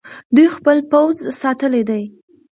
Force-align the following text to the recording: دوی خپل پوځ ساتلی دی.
دوی 0.35 0.47
خپل 0.55 0.77
پوځ 0.91 1.17
ساتلی 1.41 1.83
دی. 1.89 2.03